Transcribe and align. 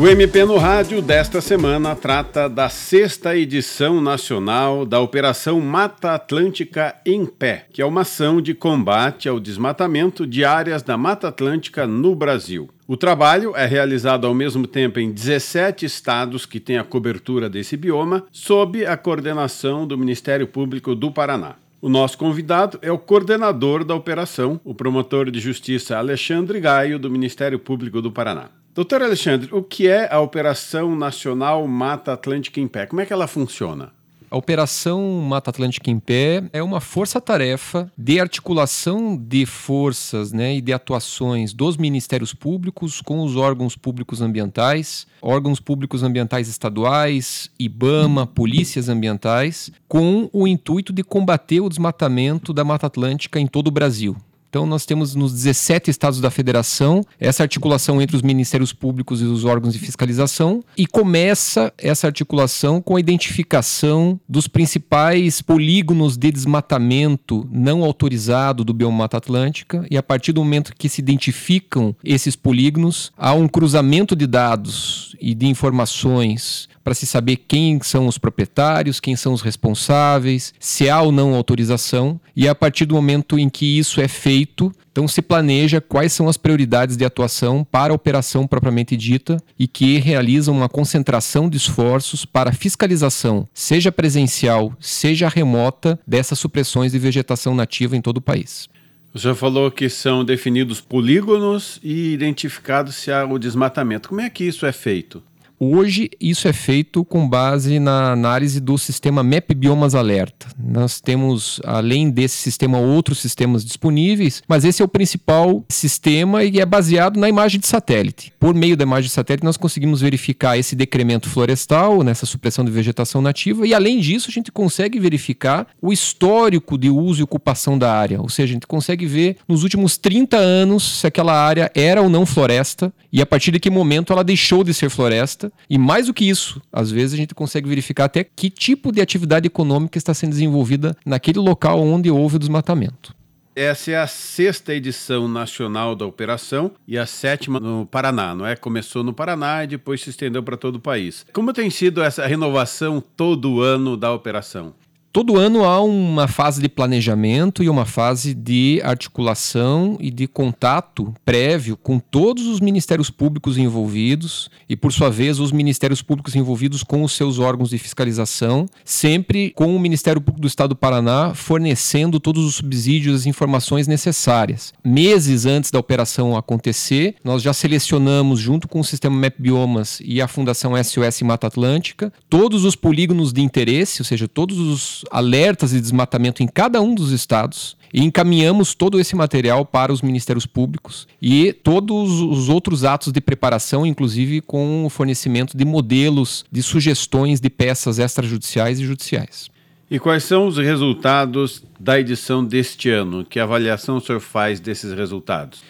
O 0.00 0.08
MP 0.08 0.46
no 0.46 0.56
Rádio 0.56 1.02
desta 1.02 1.42
semana 1.42 1.94
trata 1.94 2.48
da 2.48 2.70
sexta 2.70 3.36
edição 3.36 4.00
nacional 4.00 4.86
da 4.86 4.98
Operação 4.98 5.60
Mata 5.60 6.14
Atlântica 6.14 6.96
em 7.04 7.26
Pé, 7.26 7.66
que 7.70 7.82
é 7.82 7.84
uma 7.84 8.00
ação 8.00 8.40
de 8.40 8.54
combate 8.54 9.28
ao 9.28 9.38
desmatamento 9.38 10.26
de 10.26 10.42
áreas 10.42 10.82
da 10.82 10.96
Mata 10.96 11.28
Atlântica 11.28 11.86
no 11.86 12.14
Brasil. 12.14 12.70
O 12.88 12.96
trabalho 12.96 13.54
é 13.54 13.66
realizado 13.66 14.26
ao 14.26 14.32
mesmo 14.32 14.66
tempo 14.66 14.98
em 14.98 15.12
17 15.12 15.84
estados 15.84 16.46
que 16.46 16.58
têm 16.58 16.78
a 16.78 16.82
cobertura 16.82 17.50
desse 17.50 17.76
bioma, 17.76 18.24
sob 18.32 18.86
a 18.86 18.96
coordenação 18.96 19.86
do 19.86 19.98
Ministério 19.98 20.46
Público 20.46 20.94
do 20.94 21.12
Paraná. 21.12 21.56
O 21.78 21.90
nosso 21.90 22.16
convidado 22.16 22.78
é 22.80 22.90
o 22.90 22.96
coordenador 22.96 23.84
da 23.84 23.94
operação, 23.94 24.58
o 24.64 24.74
promotor 24.74 25.30
de 25.30 25.38
justiça 25.38 25.98
Alexandre 25.98 26.58
Gaio, 26.58 26.98
do 26.98 27.10
Ministério 27.10 27.58
Público 27.58 28.00
do 28.00 28.10
Paraná. 28.10 28.48
Doutor 28.80 29.02
Alexandre, 29.02 29.50
o 29.52 29.62
que 29.62 29.86
é 29.86 30.10
a 30.10 30.20
Operação 30.20 30.96
Nacional 30.96 31.68
Mata 31.68 32.14
Atlântica 32.14 32.60
em 32.60 32.66
Pé? 32.66 32.86
Como 32.86 33.02
é 33.02 33.04
que 33.04 33.12
ela 33.12 33.26
funciona? 33.26 33.92
A 34.30 34.38
Operação 34.38 35.20
Mata 35.20 35.50
Atlântica 35.50 35.90
em 35.90 36.00
Pé 36.00 36.44
é 36.50 36.62
uma 36.62 36.80
força-tarefa 36.80 37.92
de 37.98 38.18
articulação 38.18 39.18
de 39.18 39.44
forças 39.44 40.32
né, 40.32 40.54
e 40.54 40.62
de 40.62 40.72
atuações 40.72 41.52
dos 41.52 41.76
ministérios 41.76 42.32
públicos 42.32 43.02
com 43.02 43.22
os 43.22 43.36
órgãos 43.36 43.76
públicos 43.76 44.22
ambientais, 44.22 45.06
órgãos 45.20 45.60
públicos 45.60 46.02
ambientais 46.02 46.48
estaduais, 46.48 47.50
IBAMA, 47.58 48.26
polícias 48.26 48.88
ambientais, 48.88 49.70
com 49.86 50.30
o 50.32 50.48
intuito 50.48 50.90
de 50.90 51.04
combater 51.04 51.60
o 51.60 51.68
desmatamento 51.68 52.50
da 52.54 52.64
Mata 52.64 52.86
Atlântica 52.86 53.38
em 53.38 53.46
todo 53.46 53.66
o 53.66 53.70
Brasil. 53.70 54.16
Então, 54.50 54.66
nós 54.66 54.84
temos 54.84 55.14
nos 55.14 55.32
17 55.32 55.92
estados 55.92 56.20
da 56.20 56.28
federação 56.28 57.04
essa 57.20 57.44
articulação 57.44 58.02
entre 58.02 58.16
os 58.16 58.22
ministérios 58.22 58.72
públicos 58.72 59.22
e 59.22 59.24
os 59.24 59.44
órgãos 59.44 59.74
de 59.74 59.78
fiscalização, 59.78 60.60
e 60.76 60.88
começa 60.88 61.72
essa 61.78 62.08
articulação 62.08 62.82
com 62.82 62.96
a 62.96 63.00
identificação 63.00 64.18
dos 64.28 64.48
principais 64.48 65.40
polígonos 65.40 66.16
de 66.16 66.32
desmatamento 66.32 67.48
não 67.48 67.84
autorizado 67.84 68.64
do 68.64 68.74
biomata 68.74 69.18
atlântica, 69.18 69.86
e 69.88 69.96
a 69.96 70.02
partir 70.02 70.32
do 70.32 70.42
momento 70.42 70.74
que 70.76 70.88
se 70.88 71.00
identificam 71.00 71.94
esses 72.02 72.34
polígonos, 72.34 73.12
há 73.16 73.32
um 73.32 73.46
cruzamento 73.46 74.16
de 74.16 74.26
dados 74.26 75.14
e 75.20 75.32
de 75.32 75.46
informações 75.46 76.68
para 76.90 76.94
se 76.96 77.06
saber 77.06 77.36
quem 77.46 77.80
são 77.80 78.08
os 78.08 78.18
proprietários, 78.18 78.98
quem 78.98 79.14
são 79.14 79.32
os 79.32 79.42
responsáveis, 79.42 80.52
se 80.58 80.90
há 80.90 81.00
ou 81.00 81.12
não 81.12 81.36
autorização, 81.36 82.20
e 82.34 82.48
a 82.48 82.54
partir 82.54 82.84
do 82.84 82.96
momento 82.96 83.38
em 83.38 83.48
que 83.48 83.78
isso 83.78 84.00
é 84.00 84.08
feito, 84.08 84.72
então 84.90 85.06
se 85.06 85.22
planeja 85.22 85.80
quais 85.80 86.12
são 86.12 86.28
as 86.28 86.36
prioridades 86.36 86.96
de 86.96 87.04
atuação 87.04 87.62
para 87.62 87.92
a 87.92 87.94
operação 87.94 88.44
propriamente 88.44 88.96
dita 88.96 89.36
e 89.56 89.68
que 89.68 89.98
realizam 89.98 90.52
uma 90.52 90.68
concentração 90.68 91.48
de 91.48 91.58
esforços 91.58 92.24
para 92.24 92.50
fiscalização, 92.50 93.46
seja 93.54 93.92
presencial, 93.92 94.74
seja 94.80 95.28
remota, 95.28 95.96
dessas 96.04 96.40
supressões 96.40 96.90
de 96.90 96.98
vegetação 96.98 97.54
nativa 97.54 97.96
em 97.96 98.00
todo 98.00 98.16
o 98.16 98.20
país. 98.20 98.68
O 99.14 99.18
senhor 99.20 99.36
falou 99.36 99.70
que 99.70 99.88
são 99.88 100.24
definidos 100.24 100.80
polígonos 100.80 101.78
e 101.84 102.12
identificados 102.12 102.96
se 102.96 103.12
há 103.12 103.24
o 103.24 103.38
desmatamento. 103.38 104.08
Como 104.08 104.20
é 104.20 104.28
que 104.28 104.42
isso 104.42 104.66
é 104.66 104.72
feito? 104.72 105.22
Hoje, 105.62 106.08
isso 106.18 106.48
é 106.48 106.54
feito 106.54 107.04
com 107.04 107.28
base 107.28 107.78
na 107.78 108.12
análise 108.12 108.58
do 108.60 108.78
sistema 108.78 109.22
MAP 109.22 109.52
Biomas 109.54 109.94
Alerta. 109.94 110.46
Nós 110.58 111.02
temos, 111.02 111.60
além 111.66 112.08
desse 112.08 112.38
sistema, 112.38 112.78
outros 112.78 113.18
sistemas 113.18 113.62
disponíveis, 113.62 114.42
mas 114.48 114.64
esse 114.64 114.80
é 114.80 114.84
o 114.86 114.88
principal 114.88 115.62
sistema 115.68 116.42
e 116.44 116.60
é 116.60 116.64
baseado 116.64 117.20
na 117.20 117.28
imagem 117.28 117.60
de 117.60 117.66
satélite. 117.66 118.32
Por 118.40 118.54
meio 118.54 118.74
da 118.74 118.84
imagem 118.84 119.08
de 119.08 119.12
satélite, 119.12 119.44
nós 119.44 119.58
conseguimos 119.58 120.00
verificar 120.00 120.56
esse 120.56 120.74
decremento 120.74 121.28
florestal, 121.28 122.02
nessa 122.02 122.24
supressão 122.24 122.64
de 122.64 122.70
vegetação 122.70 123.20
nativa, 123.20 123.66
e 123.66 123.74
além 123.74 124.00
disso, 124.00 124.30
a 124.30 124.32
gente 124.32 124.50
consegue 124.50 124.98
verificar 124.98 125.66
o 125.82 125.92
histórico 125.92 126.78
de 126.78 126.88
uso 126.88 127.20
e 127.20 127.22
ocupação 127.22 127.78
da 127.78 127.92
área. 127.92 128.18
Ou 128.18 128.30
seja, 128.30 128.52
a 128.52 128.54
gente 128.54 128.66
consegue 128.66 129.04
ver 129.04 129.36
nos 129.46 129.62
últimos 129.62 129.98
30 129.98 130.38
anos 130.38 131.00
se 131.00 131.06
aquela 131.06 131.34
área 131.34 131.70
era 131.74 132.00
ou 132.00 132.08
não 132.08 132.24
floresta 132.24 132.90
e 133.12 133.20
a 133.20 133.26
partir 133.26 133.50
de 133.50 133.60
que 133.60 133.68
momento 133.68 134.10
ela 134.10 134.24
deixou 134.24 134.64
de 134.64 134.72
ser 134.72 134.88
floresta 134.88 135.49
e 135.68 135.78
mais 135.78 136.06
do 136.06 136.14
que 136.14 136.28
isso, 136.28 136.60
às 136.72 136.90
vezes 136.90 137.14
a 137.14 137.16
gente 137.16 137.34
consegue 137.34 137.68
verificar 137.68 138.04
até 138.04 138.24
que 138.24 138.50
tipo 138.50 138.92
de 138.92 139.00
atividade 139.00 139.46
econômica 139.46 139.98
está 139.98 140.12
sendo 140.14 140.30
desenvolvida 140.30 140.96
naquele 141.04 141.38
local 141.38 141.80
onde 141.80 142.10
houve 142.10 142.36
o 142.36 142.38
desmatamento. 142.38 143.14
Essa 143.54 143.90
é 143.90 143.96
a 143.96 144.06
sexta 144.06 144.72
edição 144.72 145.26
nacional 145.26 145.96
da 145.96 146.06
operação 146.06 146.70
e 146.86 146.96
a 146.96 147.04
sétima 147.04 147.58
no 147.58 147.84
Paraná, 147.84 148.34
não 148.34 148.46
é? 148.46 148.54
Começou 148.54 149.02
no 149.02 149.12
Paraná 149.12 149.64
e 149.64 149.66
depois 149.66 150.00
se 150.00 150.10
estendeu 150.10 150.42
para 150.42 150.56
todo 150.56 150.76
o 150.76 150.80
país. 150.80 151.26
Como 151.32 151.52
tem 151.52 151.68
sido 151.68 152.00
essa 152.00 152.26
renovação 152.26 153.02
todo 153.16 153.60
ano 153.60 153.96
da 153.96 154.12
operação? 154.12 154.72
Todo 155.12 155.36
ano 155.36 155.64
há 155.64 155.82
uma 155.82 156.28
fase 156.28 156.62
de 156.62 156.68
planejamento 156.68 157.64
e 157.64 157.68
uma 157.68 157.84
fase 157.84 158.32
de 158.32 158.80
articulação 158.84 159.96
e 159.98 160.08
de 160.08 160.28
contato 160.28 161.12
prévio 161.24 161.76
com 161.76 161.98
todos 161.98 162.46
os 162.46 162.60
ministérios 162.60 163.10
públicos 163.10 163.58
envolvidos 163.58 164.48
e, 164.68 164.76
por 164.76 164.92
sua 164.92 165.10
vez, 165.10 165.40
os 165.40 165.50
ministérios 165.50 166.00
públicos 166.00 166.36
envolvidos 166.36 166.84
com 166.84 167.02
os 167.02 167.10
seus 167.10 167.40
órgãos 167.40 167.70
de 167.70 167.78
fiscalização, 167.78 168.66
sempre 168.84 169.50
com 169.50 169.74
o 169.74 169.80
Ministério 169.80 170.20
Público 170.20 170.42
do 170.42 170.46
Estado 170.46 170.70
do 170.70 170.76
Paraná 170.76 171.34
fornecendo 171.34 172.20
todos 172.20 172.44
os 172.44 172.54
subsídios 172.54 173.12
e 173.12 173.16
as 173.16 173.26
informações 173.26 173.88
necessárias. 173.88 174.72
Meses 174.84 175.44
antes 175.44 175.72
da 175.72 175.80
operação 175.80 176.36
acontecer, 176.36 177.16
nós 177.24 177.42
já 177.42 177.52
selecionamos, 177.52 178.38
junto 178.38 178.68
com 178.68 178.78
o 178.78 178.84
sistema 178.84 179.16
Map 179.16 179.34
Biomas 179.40 180.00
e 180.04 180.22
a 180.22 180.28
Fundação 180.28 180.72
SOS 180.80 181.22
Mata 181.22 181.48
Atlântica, 181.48 182.12
todos 182.28 182.64
os 182.64 182.76
polígonos 182.76 183.32
de 183.32 183.42
interesse, 183.42 184.00
ou 184.00 184.04
seja, 184.04 184.28
todos 184.28 184.56
os 184.56 184.99
alertas 185.10 185.70
de 185.70 185.80
desmatamento 185.80 186.42
em 186.42 186.46
cada 186.46 186.80
um 186.80 186.94
dos 186.94 187.12
estados 187.12 187.76
e 187.92 188.04
encaminhamos 188.04 188.74
todo 188.74 189.00
esse 189.00 189.16
material 189.16 189.64
para 189.64 189.92
os 189.92 190.02
ministérios 190.02 190.46
públicos 190.46 191.08
e 191.20 191.52
todos 191.52 192.20
os 192.20 192.48
outros 192.48 192.84
atos 192.84 193.12
de 193.12 193.20
preparação, 193.20 193.84
inclusive 193.84 194.40
com 194.40 194.84
o 194.84 194.90
fornecimento 194.90 195.56
de 195.56 195.64
modelos 195.64 196.44
de 196.50 196.62
sugestões 196.62 197.40
de 197.40 197.50
peças 197.50 197.98
extrajudiciais 197.98 198.80
e 198.80 198.84
judiciais. 198.84 199.50
E 199.90 199.98
quais 199.98 200.22
são 200.22 200.46
os 200.46 200.56
resultados 200.56 201.64
da 201.78 201.98
edição 201.98 202.44
deste 202.44 202.88
ano? 202.90 203.24
Que 203.24 203.40
avaliação 203.40 203.96
o 203.96 204.00
senhor 204.00 204.20
faz 204.20 204.60
desses 204.60 204.92
resultados? 204.92 205.62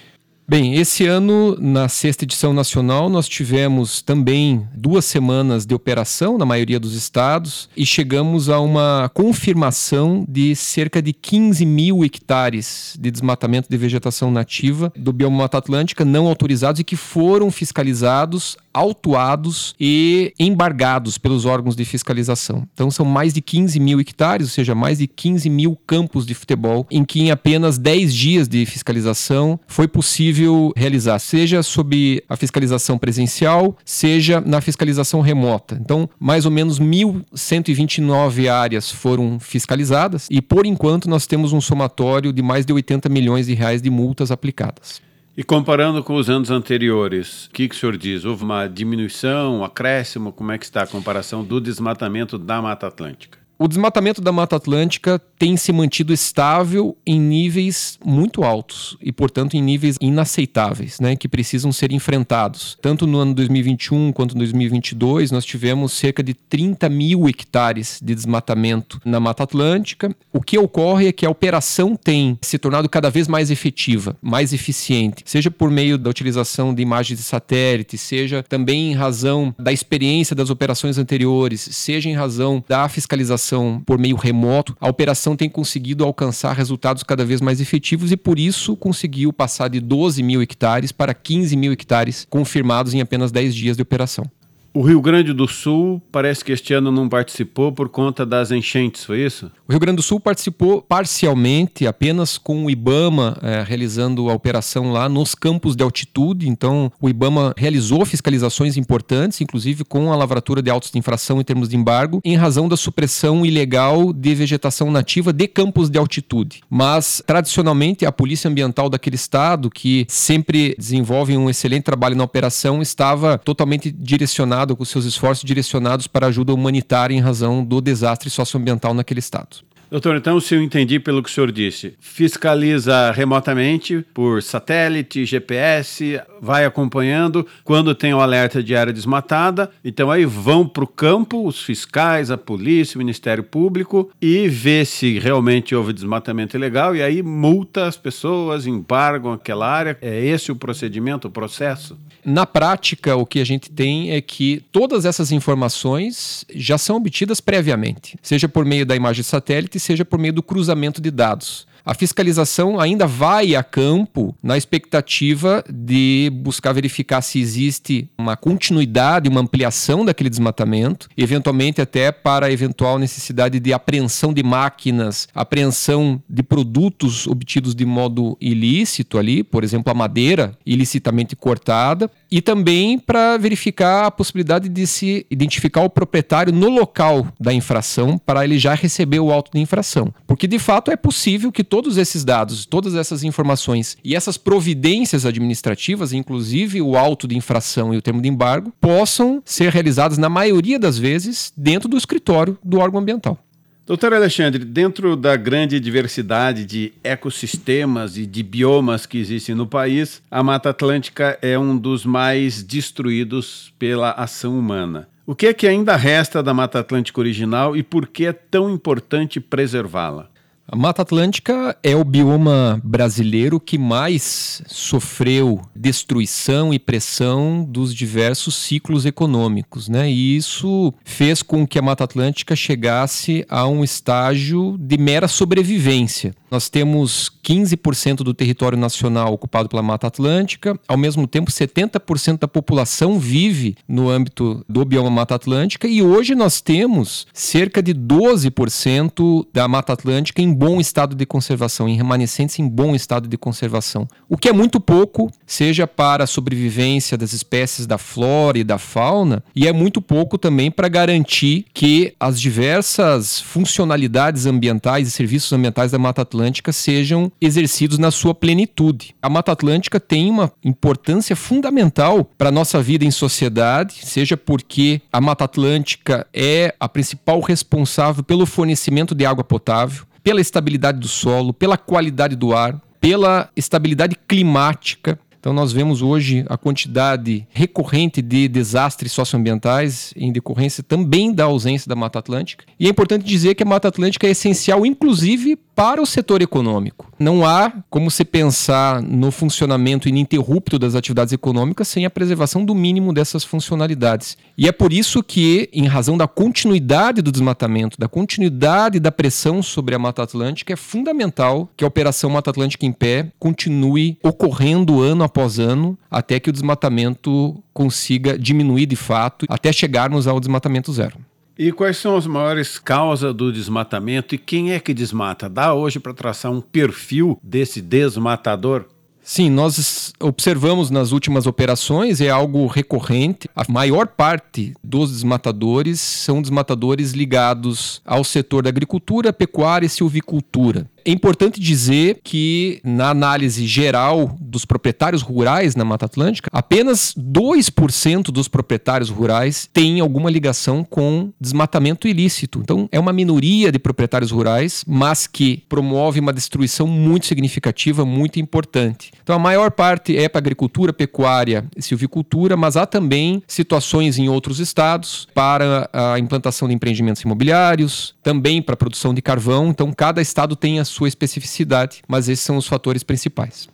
Bem, 0.50 0.74
esse 0.74 1.06
ano, 1.06 1.56
na 1.60 1.88
sexta 1.88 2.24
edição 2.24 2.52
nacional, 2.52 3.08
nós 3.08 3.28
tivemos 3.28 4.02
também 4.02 4.66
duas 4.74 5.04
semanas 5.04 5.64
de 5.64 5.72
operação 5.76 6.36
na 6.36 6.44
maioria 6.44 6.80
dos 6.80 6.94
estados 6.94 7.70
e 7.76 7.86
chegamos 7.86 8.48
a 8.48 8.58
uma 8.58 9.08
confirmação 9.14 10.26
de 10.28 10.56
cerca 10.56 11.00
de 11.00 11.12
15 11.12 11.64
mil 11.64 12.04
hectares 12.04 12.96
de 12.98 13.12
desmatamento 13.12 13.68
de 13.70 13.76
vegetação 13.76 14.28
nativa 14.32 14.92
do 14.96 15.12
bioma 15.12 15.38
Mata 15.38 15.58
Atlântica 15.58 16.04
não 16.04 16.26
autorizados 16.26 16.80
e 16.80 16.84
que 16.84 16.96
foram 16.96 17.48
fiscalizados 17.52 18.56
autuados 18.72 19.74
e 19.78 20.32
embargados 20.38 21.18
pelos 21.18 21.44
órgãos 21.44 21.76
de 21.76 21.84
fiscalização. 21.84 22.66
Então 22.72 22.90
são 22.90 23.04
mais 23.04 23.32
de 23.32 23.40
15 23.40 23.78
mil 23.80 24.00
hectares, 24.00 24.46
ou 24.46 24.52
seja, 24.52 24.74
mais 24.74 24.98
de 24.98 25.06
15 25.06 25.48
mil 25.50 25.76
campos 25.86 26.26
de 26.26 26.34
futebol, 26.34 26.86
em 26.90 27.04
que 27.04 27.20
em 27.20 27.30
apenas 27.30 27.78
10 27.78 28.14
dias 28.14 28.48
de 28.48 28.64
fiscalização 28.66 29.58
foi 29.66 29.88
possível 29.88 30.72
realizar, 30.76 31.18
seja 31.18 31.62
sob 31.62 32.22
a 32.28 32.36
fiscalização 32.36 32.98
presencial, 32.98 33.76
seja 33.84 34.40
na 34.40 34.60
fiscalização 34.60 35.20
remota. 35.20 35.78
Então, 35.80 36.08
mais 36.18 36.44
ou 36.44 36.50
menos 36.50 36.78
1.129 36.78 38.50
áreas 38.50 38.90
foram 38.90 39.38
fiscalizadas 39.40 40.26
e, 40.30 40.40
por 40.40 40.66
enquanto, 40.66 41.08
nós 41.08 41.26
temos 41.26 41.52
um 41.52 41.60
somatório 41.60 42.32
de 42.32 42.42
mais 42.42 42.64
de 42.64 42.72
80 42.72 43.08
milhões 43.08 43.46
de 43.46 43.54
reais 43.54 43.82
de 43.82 43.90
multas 43.90 44.30
aplicadas. 44.30 45.09
E 45.40 45.42
comparando 45.42 46.04
com 46.04 46.16
os 46.16 46.28
anos 46.28 46.50
anteriores, 46.50 47.46
o 47.46 47.50
que, 47.52 47.66
que 47.66 47.74
o 47.74 47.78
senhor 47.78 47.96
diz? 47.96 48.26
Houve 48.26 48.44
uma 48.44 48.68
diminuição, 48.68 49.60
um 49.60 49.64
acréscimo? 49.64 50.34
Como 50.34 50.52
é 50.52 50.58
que 50.58 50.66
está 50.66 50.82
a 50.82 50.86
comparação 50.86 51.42
do 51.42 51.58
desmatamento 51.58 52.36
da 52.36 52.60
Mata 52.60 52.86
Atlântica? 52.86 53.38
O 53.62 53.68
desmatamento 53.68 54.22
da 54.22 54.32
Mata 54.32 54.56
Atlântica 54.56 55.20
tem 55.38 55.54
se 55.54 55.70
mantido 55.70 56.14
estável 56.14 56.96
em 57.06 57.20
níveis 57.20 57.98
muito 58.02 58.42
altos 58.42 58.96
e, 59.02 59.12
portanto, 59.12 59.54
em 59.54 59.60
níveis 59.60 59.98
inaceitáveis, 60.00 60.98
né, 60.98 61.14
que 61.14 61.28
precisam 61.28 61.70
ser 61.70 61.92
enfrentados. 61.92 62.78
Tanto 62.80 63.06
no 63.06 63.18
ano 63.18 63.34
2021 63.34 64.12
quanto 64.12 64.32
no 64.32 64.38
2022, 64.38 65.30
nós 65.30 65.44
tivemos 65.44 65.92
cerca 65.92 66.22
de 66.22 66.32
30 66.32 66.88
mil 66.88 67.28
hectares 67.28 68.00
de 68.02 68.14
desmatamento 68.14 68.98
na 69.04 69.20
Mata 69.20 69.42
Atlântica. 69.42 70.10
O 70.32 70.40
que 70.40 70.58
ocorre 70.58 71.08
é 71.08 71.12
que 71.12 71.26
a 71.26 71.30
operação 71.30 71.94
tem 71.94 72.38
se 72.40 72.58
tornado 72.58 72.88
cada 72.88 73.10
vez 73.10 73.28
mais 73.28 73.50
efetiva, 73.50 74.16
mais 74.22 74.54
eficiente, 74.54 75.22
seja 75.26 75.50
por 75.50 75.70
meio 75.70 75.98
da 75.98 76.08
utilização 76.08 76.72
de 76.72 76.80
imagens 76.80 77.18
de 77.18 77.24
satélite, 77.26 77.98
seja 77.98 78.42
também 78.42 78.92
em 78.92 78.94
razão 78.94 79.54
da 79.58 79.70
experiência 79.70 80.34
das 80.34 80.48
operações 80.48 80.96
anteriores, 80.96 81.60
seja 81.60 82.08
em 82.08 82.14
razão 82.14 82.64
da 82.66 82.88
fiscalização 82.88 83.49
operação 83.50 83.82
por 83.84 83.98
meio 83.98 84.16
remoto, 84.16 84.76
a 84.80 84.88
operação 84.88 85.36
tem 85.36 85.48
conseguido 85.48 86.04
alcançar 86.04 86.52
resultados 86.52 87.02
cada 87.02 87.24
vez 87.24 87.40
mais 87.40 87.60
efetivos 87.60 88.12
e 88.12 88.16
por 88.16 88.38
isso 88.38 88.76
conseguiu 88.76 89.32
passar 89.32 89.68
de 89.68 89.80
12 89.80 90.22
mil 90.22 90.42
hectares 90.42 90.92
para 90.92 91.12
15 91.12 91.56
mil 91.56 91.72
hectares 91.72 92.26
confirmados 92.28 92.94
em 92.94 93.00
apenas 93.00 93.32
10 93.32 93.54
dias 93.54 93.76
de 93.76 93.82
operação. 93.82 94.24
O 94.72 94.82
Rio 94.82 95.00
Grande 95.00 95.32
do 95.32 95.48
Sul 95.48 96.00
parece 96.12 96.44
que 96.44 96.52
este 96.52 96.72
ano 96.72 96.92
não 96.92 97.08
participou 97.08 97.72
por 97.72 97.88
conta 97.88 98.24
das 98.24 98.52
enchentes, 98.52 99.04
foi 99.04 99.20
isso? 99.20 99.50
O 99.66 99.72
Rio 99.72 99.80
Grande 99.80 99.96
do 99.96 100.02
Sul 100.02 100.20
participou 100.20 100.80
parcialmente, 100.80 101.88
apenas 101.88 102.38
com 102.38 102.64
o 102.64 102.70
IBAMA 102.70 103.36
é, 103.42 103.64
realizando 103.66 104.30
a 104.30 104.32
operação 104.32 104.92
lá 104.92 105.08
nos 105.08 105.34
campos 105.34 105.74
de 105.74 105.82
altitude. 105.82 106.48
Então, 106.48 106.92
o 107.00 107.08
IBAMA 107.08 107.52
realizou 107.56 108.04
fiscalizações 108.04 108.76
importantes, 108.76 109.40
inclusive 109.40 109.84
com 109.84 110.12
a 110.12 110.16
lavratura 110.16 110.62
de 110.62 110.70
autos 110.70 110.92
de 110.92 110.98
infração 110.98 111.40
em 111.40 111.44
termos 111.44 111.68
de 111.68 111.76
embargo, 111.76 112.20
em 112.24 112.36
razão 112.36 112.68
da 112.68 112.76
supressão 112.76 113.44
ilegal 113.44 114.12
de 114.12 114.34
vegetação 114.36 114.88
nativa 114.88 115.32
de 115.32 115.48
campos 115.48 115.90
de 115.90 115.98
altitude. 115.98 116.62
Mas, 116.70 117.20
tradicionalmente, 117.26 118.06
a 118.06 118.12
Polícia 118.12 118.48
Ambiental 118.48 118.88
daquele 118.88 119.16
estado, 119.16 119.68
que 119.68 120.06
sempre 120.08 120.76
desenvolve 120.78 121.36
um 121.36 121.50
excelente 121.50 121.82
trabalho 121.82 122.14
na 122.14 122.22
operação, 122.22 122.80
estava 122.80 123.36
totalmente 123.36 123.90
direcionada 123.90 124.59
com 124.76 124.84
seus 124.84 125.04
esforços 125.04 125.44
direcionados 125.44 126.06
para 126.06 126.26
ajuda 126.26 126.54
humanitária 126.54 127.14
em 127.14 127.20
razão 127.20 127.64
do 127.64 127.80
desastre 127.80 128.30
socioambiental 128.30 128.94
naquele 128.94 129.20
estado. 129.20 129.69
Doutor, 129.90 130.16
então, 130.16 130.38
se 130.38 130.54
eu 130.54 130.62
entendi 130.62 131.00
pelo 131.00 131.20
que 131.20 131.28
o 131.28 131.32
senhor 131.32 131.50
disse, 131.50 131.94
fiscaliza 131.98 133.10
remotamente 133.10 134.06
por 134.14 134.40
satélite, 134.40 135.24
GPS, 135.24 136.20
vai 136.40 136.64
acompanhando. 136.64 137.44
Quando 137.64 137.92
tem 137.92 138.14
o 138.14 138.20
alerta 138.20 138.62
de 138.62 138.76
área 138.76 138.92
desmatada, 138.92 139.68
então 139.84 140.08
aí 140.08 140.24
vão 140.24 140.64
para 140.64 140.84
o 140.84 140.86
campo 140.86 141.44
os 141.44 141.60
fiscais, 141.60 142.30
a 142.30 142.38
polícia, 142.38 142.96
o 142.96 142.98
Ministério 142.98 143.42
Público 143.42 144.08
e 144.22 144.46
vê 144.46 144.84
se 144.84 145.18
realmente 145.18 145.74
houve 145.74 145.92
desmatamento 145.92 146.56
ilegal 146.56 146.94
e 146.94 147.02
aí 147.02 147.20
multa 147.20 147.86
as 147.86 147.96
pessoas, 147.96 148.68
embargam 148.68 149.32
aquela 149.32 149.68
área. 149.68 149.98
É 150.00 150.24
esse 150.24 150.52
o 150.52 150.56
procedimento, 150.56 151.26
o 151.26 151.30
processo? 151.32 151.98
Na 152.24 152.44
prática, 152.44 153.16
o 153.16 153.24
que 153.24 153.40
a 153.40 153.44
gente 153.44 153.70
tem 153.70 154.12
é 154.12 154.20
que 154.20 154.62
todas 154.70 155.04
essas 155.04 155.32
informações 155.32 156.44
já 156.54 156.76
são 156.76 156.96
obtidas 156.96 157.40
previamente, 157.40 158.16
seja 158.22 158.48
por 158.48 158.64
meio 158.64 158.84
da 158.84 158.94
imagem 158.94 159.24
satélite, 159.24 159.79
seja 159.80 160.04
por 160.04 160.18
meio 160.18 160.32
do 160.32 160.42
cruzamento 160.42 161.00
de 161.00 161.10
dados. 161.10 161.66
A 161.84 161.94
fiscalização 161.94 162.78
ainda 162.78 163.06
vai 163.06 163.54
a 163.54 163.62
campo 163.62 164.34
na 164.42 164.56
expectativa 164.56 165.64
de 165.68 166.30
buscar 166.34 166.72
verificar 166.72 167.20
se 167.22 167.40
existe 167.40 168.08
uma 168.18 168.36
continuidade, 168.36 169.28
uma 169.28 169.40
ampliação 169.40 170.04
daquele 170.04 170.30
desmatamento, 170.30 171.08
eventualmente 171.16 171.80
até 171.80 172.12
para 172.12 172.52
eventual 172.52 172.98
necessidade 172.98 173.58
de 173.58 173.72
apreensão 173.72 174.32
de 174.32 174.42
máquinas, 174.42 175.28
apreensão 175.34 176.22
de 176.28 176.42
produtos 176.42 177.26
obtidos 177.26 177.74
de 177.74 177.84
modo 177.84 178.36
ilícito 178.40 179.18
ali, 179.18 179.42
por 179.42 179.64
exemplo, 179.64 179.90
a 179.90 179.94
madeira 179.94 180.56
ilicitamente 180.64 181.34
cortada, 181.34 182.10
e 182.30 182.40
também 182.40 182.98
para 182.98 183.36
verificar 183.36 184.06
a 184.06 184.10
possibilidade 184.10 184.68
de 184.68 184.86
se 184.86 185.26
identificar 185.30 185.82
o 185.82 185.90
proprietário 185.90 186.52
no 186.52 186.68
local 186.68 187.26
da 187.40 187.52
infração 187.52 188.18
para 188.18 188.44
ele 188.44 188.58
já 188.58 188.74
receber 188.74 189.20
o 189.20 189.32
auto 189.32 189.50
de 189.52 189.60
infração. 189.60 190.12
Porque 190.26 190.46
de 190.46 190.58
fato 190.58 190.90
é 190.90 190.96
possível 190.96 191.50
que 191.50 191.64
todos 191.70 191.96
esses 191.96 192.24
dados, 192.24 192.66
todas 192.66 192.96
essas 192.96 193.22
informações 193.22 193.96
e 194.04 194.16
essas 194.16 194.36
providências 194.36 195.24
administrativas, 195.24 196.12
inclusive 196.12 196.82
o 196.82 196.96
auto 196.96 197.28
de 197.28 197.36
infração 197.36 197.94
e 197.94 197.96
o 197.96 198.02
termo 198.02 198.20
de 198.20 198.28
embargo, 198.28 198.72
possam 198.80 199.40
ser 199.44 199.70
realizadas 199.70 200.18
na 200.18 200.28
maioria 200.28 200.80
das 200.80 200.98
vezes 200.98 201.52
dentro 201.56 201.88
do 201.88 201.96
escritório 201.96 202.58
do 202.64 202.80
órgão 202.80 203.00
ambiental. 203.00 203.38
Doutor 203.86 204.12
Alexandre, 204.12 204.64
dentro 204.64 205.16
da 205.16 205.36
grande 205.36 205.80
diversidade 205.80 206.64
de 206.64 206.92
ecossistemas 207.02 208.16
e 208.16 208.26
de 208.26 208.42
biomas 208.42 209.06
que 209.06 209.18
existem 209.18 209.54
no 209.54 209.66
país, 209.66 210.22
a 210.30 210.42
Mata 210.42 210.70
Atlântica 210.70 211.38
é 211.40 211.58
um 211.58 211.76
dos 211.76 212.04
mais 212.04 212.62
destruídos 212.62 213.72
pela 213.78 214.10
ação 214.12 214.58
humana. 214.58 215.08
O 215.26 215.34
que 215.34 215.46
é 215.46 215.54
que 215.54 215.66
ainda 215.66 215.96
resta 215.96 216.42
da 216.42 216.52
Mata 216.52 216.80
Atlântica 216.80 217.20
original 217.20 217.76
e 217.76 217.82
por 217.82 218.06
que 218.08 218.26
é 218.26 218.32
tão 218.32 218.70
importante 218.70 219.40
preservá-la? 219.40 220.28
A 220.72 220.76
Mata 220.76 221.02
Atlântica 221.02 221.76
é 221.82 221.96
o 221.96 222.04
bioma 222.04 222.80
brasileiro 222.84 223.58
que 223.58 223.76
mais 223.76 224.62
sofreu 224.68 225.60
destruição 225.74 226.72
e 226.72 226.78
pressão 226.78 227.64
dos 227.68 227.92
diversos 227.92 228.54
ciclos 228.54 229.04
econômicos, 229.04 229.88
né? 229.88 230.08
E 230.08 230.36
isso 230.36 230.94
fez 231.04 231.42
com 231.42 231.66
que 231.66 231.76
a 231.76 231.82
Mata 231.82 232.04
Atlântica 232.04 232.54
chegasse 232.54 233.44
a 233.48 233.66
um 233.66 233.82
estágio 233.82 234.76
de 234.78 234.96
mera 234.96 235.26
sobrevivência. 235.26 236.32
Nós 236.48 236.68
temos 236.68 237.30
15% 237.44 238.18
do 238.18 238.34
território 238.34 238.78
nacional 238.78 239.32
ocupado 239.32 239.68
pela 239.68 239.82
Mata 239.82 240.06
Atlântica, 240.06 240.78
ao 240.86 240.96
mesmo 240.96 241.26
tempo 241.26 241.50
70% 241.50 242.38
da 242.38 242.48
população 242.48 243.18
vive 243.18 243.76
no 243.88 244.08
âmbito 244.08 244.64
do 244.68 244.84
bioma 244.84 245.10
Mata 245.10 245.34
Atlântica 245.34 245.88
e 245.88 246.02
hoje 246.02 246.34
nós 246.34 246.60
temos 246.60 247.26
cerca 247.32 247.82
de 247.82 247.94
12% 247.94 249.46
da 249.52 249.66
Mata 249.66 249.92
Atlântica 249.92 250.42
em 250.42 250.52
bom 250.60 250.78
estado 250.78 251.16
de 251.16 251.24
conservação, 251.24 251.88
em 251.88 251.96
remanescentes 251.96 252.58
em 252.58 252.68
bom 252.68 252.94
estado 252.94 253.26
de 253.26 253.38
conservação. 253.38 254.06
O 254.28 254.36
que 254.36 254.46
é 254.46 254.52
muito 254.52 254.78
pouco, 254.78 255.32
seja 255.46 255.86
para 255.86 256.24
a 256.24 256.26
sobrevivência 256.26 257.16
das 257.16 257.32
espécies 257.32 257.86
da 257.86 257.96
flora 257.96 258.58
e 258.58 258.62
da 258.62 258.76
fauna, 258.76 259.42
e 259.56 259.66
é 259.66 259.72
muito 259.72 260.02
pouco 260.02 260.36
também 260.36 260.70
para 260.70 260.86
garantir 260.86 261.64
que 261.72 262.12
as 262.20 262.38
diversas 262.38 263.40
funcionalidades 263.40 264.44
ambientais 264.44 265.08
e 265.08 265.10
serviços 265.10 265.50
ambientais 265.50 265.92
da 265.92 265.98
Mata 265.98 266.20
Atlântica 266.20 266.74
sejam 266.74 267.32
exercidos 267.40 267.96
na 267.96 268.10
sua 268.10 268.34
plenitude. 268.34 269.14
A 269.22 269.30
Mata 269.30 269.52
Atlântica 269.52 269.98
tem 269.98 270.30
uma 270.30 270.52
importância 270.62 271.34
fundamental 271.34 272.22
para 272.36 272.50
a 272.50 272.52
nossa 272.52 272.82
vida 272.82 273.06
em 273.06 273.10
sociedade, 273.10 274.00
seja 274.02 274.36
porque 274.36 275.00
a 275.10 275.22
Mata 275.22 275.44
Atlântica 275.44 276.26
é 276.34 276.74
a 276.78 276.86
principal 276.86 277.40
responsável 277.40 278.22
pelo 278.22 278.44
fornecimento 278.44 279.14
de 279.14 279.24
água 279.24 279.42
potável, 279.42 280.09
pela 280.22 280.40
estabilidade 280.40 280.98
do 280.98 281.08
solo, 281.08 281.52
pela 281.52 281.76
qualidade 281.76 282.36
do 282.36 282.54
ar, 282.54 282.80
pela 283.00 283.48
estabilidade 283.56 284.16
climática. 284.28 285.18
Então, 285.40 285.54
nós 285.54 285.72
vemos 285.72 286.02
hoje 286.02 286.44
a 286.50 286.58
quantidade 286.58 287.46
recorrente 287.50 288.20
de 288.20 288.46
desastres 288.46 289.10
socioambientais 289.10 290.12
em 290.14 290.30
decorrência 290.30 290.82
também 290.82 291.32
da 291.32 291.44
ausência 291.44 291.88
da 291.88 291.96
Mata 291.96 292.18
Atlântica. 292.18 292.66
E 292.78 292.86
é 292.86 292.90
importante 292.90 293.24
dizer 293.24 293.54
que 293.54 293.62
a 293.62 293.66
Mata 293.66 293.88
Atlântica 293.88 294.26
é 294.26 294.32
essencial, 294.32 294.84
inclusive, 294.84 295.58
para 295.80 296.02
o 296.02 296.04
setor 296.04 296.42
econômico. 296.42 297.10
Não 297.18 297.42
há 297.42 297.72
como 297.88 298.10
se 298.10 298.22
pensar 298.22 299.00
no 299.00 299.30
funcionamento 299.30 300.10
ininterrupto 300.10 300.78
das 300.78 300.94
atividades 300.94 301.32
econômicas 301.32 301.88
sem 301.88 302.04
a 302.04 302.10
preservação 302.10 302.66
do 302.66 302.74
mínimo 302.74 303.14
dessas 303.14 303.44
funcionalidades. 303.44 304.36
E 304.58 304.68
é 304.68 304.72
por 304.72 304.92
isso 304.92 305.22
que, 305.22 305.70
em 305.72 305.86
razão 305.86 306.18
da 306.18 306.28
continuidade 306.28 307.22
do 307.22 307.32
desmatamento, 307.32 307.98
da 307.98 308.08
continuidade 308.08 309.00
da 309.00 309.10
pressão 309.10 309.62
sobre 309.62 309.94
a 309.94 309.98
Mata 309.98 310.22
Atlântica, 310.22 310.74
é 310.74 310.76
fundamental 310.76 311.70
que 311.74 311.82
a 311.82 311.88
Operação 311.88 312.28
Mata 312.28 312.50
Atlântica 312.50 312.84
em 312.84 312.92
Pé 312.92 313.32
continue 313.38 314.18
ocorrendo 314.22 315.00
ano 315.00 315.24
após 315.24 315.58
ano 315.58 315.96
até 316.10 316.38
que 316.38 316.50
o 316.50 316.52
desmatamento 316.52 317.56
consiga 317.72 318.38
diminuir 318.38 318.84
de 318.84 318.96
fato, 318.96 319.46
até 319.48 319.72
chegarmos 319.72 320.26
ao 320.26 320.40
desmatamento 320.40 320.92
zero. 320.92 321.16
E 321.62 321.70
quais 321.72 321.98
são 321.98 322.16
as 322.16 322.26
maiores 322.26 322.78
causas 322.78 323.34
do 323.34 323.52
desmatamento 323.52 324.34
e 324.34 324.38
quem 324.38 324.72
é 324.72 324.80
que 324.80 324.94
desmata? 324.94 325.46
Dá 325.46 325.74
hoje 325.74 326.00
para 326.00 326.14
traçar 326.14 326.50
um 326.50 326.58
perfil 326.62 327.38
desse 327.42 327.82
desmatador? 327.82 328.86
Sim, 329.22 329.50
nós 329.50 330.14
observamos 330.18 330.90
nas 330.90 331.12
últimas 331.12 331.46
operações, 331.46 332.22
é 332.22 332.30
algo 332.30 332.66
recorrente. 332.66 333.46
A 333.54 333.70
maior 333.70 334.06
parte 334.06 334.72
dos 334.82 335.12
desmatadores 335.12 336.00
são 336.00 336.40
desmatadores 336.40 337.12
ligados 337.12 338.00
ao 338.06 338.24
setor 338.24 338.62
da 338.62 338.70
agricultura, 338.70 339.30
pecuária 339.30 339.84
e 339.84 339.90
silvicultura. 339.90 340.90
É 341.04 341.10
importante 341.10 341.60
dizer 341.60 342.20
que, 342.22 342.80
na 342.84 343.10
análise 343.10 343.66
geral 343.66 344.36
dos 344.40 344.64
proprietários 344.64 345.22
rurais 345.22 345.74
na 345.74 345.84
Mata 345.84 346.06
Atlântica, 346.06 346.50
apenas 346.52 347.14
2% 347.16 348.24
dos 348.24 348.48
proprietários 348.48 349.08
rurais 349.08 349.68
têm 349.72 350.00
alguma 350.00 350.30
ligação 350.30 350.84
com 350.84 351.30
desmatamento 351.40 352.08
ilícito. 352.08 352.60
Então, 352.62 352.88
é 352.90 352.98
uma 352.98 353.12
minoria 353.12 353.70
de 353.72 353.78
proprietários 353.78 354.30
rurais, 354.30 354.84
mas 354.86 355.26
que 355.26 355.62
promove 355.68 356.20
uma 356.20 356.32
destruição 356.32 356.86
muito 356.86 357.26
significativa, 357.26 358.04
muito 358.04 358.40
importante. 358.40 359.12
Então, 359.22 359.36
a 359.36 359.38
maior 359.38 359.70
parte 359.70 360.16
é 360.16 360.28
para 360.28 360.38
agricultura, 360.38 360.92
pecuária 360.92 361.64
e 361.76 361.82
silvicultura, 361.82 362.56
mas 362.56 362.76
há 362.76 362.86
também 362.86 363.42
situações 363.46 364.18
em 364.18 364.28
outros 364.28 364.58
estados 364.58 365.28
para 365.34 365.88
a 365.92 366.18
implantação 366.18 366.68
de 366.68 366.74
empreendimentos 366.74 367.22
imobiliários, 367.22 368.14
também 368.22 368.60
para 368.60 368.74
a 368.74 368.76
produção 368.76 369.14
de 369.14 369.22
carvão. 369.22 369.68
Então, 369.68 369.92
cada 369.92 370.20
estado 370.20 370.56
tem 370.56 370.78
a 370.78 370.84
sua 370.90 371.08
especificidade, 371.08 372.02
mas 372.06 372.28
esses 372.28 372.44
são 372.44 372.56
os 372.56 372.66
fatores 372.66 373.02
principais. 373.02 373.68